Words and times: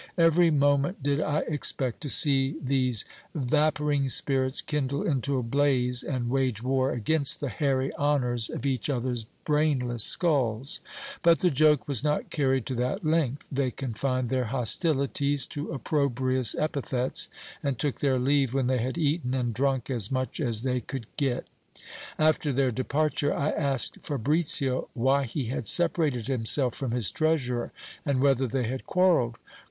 Every 0.17 0.49
moment 0.49 1.03
did 1.03 1.21
I 1.21 1.41
expect 1.41 2.01
to 2.01 2.09
see 2.09 2.55
these 2.59 3.05
vapouring 3.35 4.09
spirits 4.09 4.59
kindle 4.63 5.03
into 5.05 5.37
a 5.37 5.43
blaze, 5.43 6.01
and 6.01 6.27
wage 6.31 6.63
war 6.63 6.91
against 6.91 7.39
the 7.39 7.49
hairy 7.49 7.93
honours 7.93 8.49
of 8.49 8.65
each 8.65 8.89
other's 8.89 9.25
brainless 9.45 10.03
skulls: 10.03 10.81
but 11.21 11.41
the 11.41 11.51
joke 11.51 11.87
was 11.87 12.03
not 12.03 12.31
carried 12.31 12.65
to 12.65 12.75
that 12.77 13.05
length; 13.05 13.45
they 13.51 13.69
confined 13.69 14.29
their 14.29 14.45
hostilities 14.45 15.45
to 15.45 15.71
opprobrious 15.71 16.55
epithets, 16.55 17.29
and 17.61 17.77
took 17.77 17.99
their 17.99 18.17
leave 18.17 18.55
when 18.55 18.65
they 18.65 18.79
had 18.79 18.97
eaten 18.97 19.35
and 19.35 19.53
drunk 19.53 19.91
as 19.91 20.09
much 20.11 20.39
as 20.39 20.63
they 20.63 20.81
could 20.81 21.05
get. 21.15 21.45
After 22.17 22.51
their 22.51 22.71
departure, 22.71 23.35
I 23.35 23.51
asked 23.51 23.99
Fabricio 24.01 24.87
why 24.95 25.25
he 25.25 25.45
had 25.49 25.67
separated 25.67 26.25
himself 26.25 26.73
from 26.73 26.89
his 26.89 27.11
treasurer, 27.11 27.71
and 28.03 28.19
whether 28.19 28.47
they 28.47 28.63
had 28.67 28.87
quarrelled. 28.87 29.37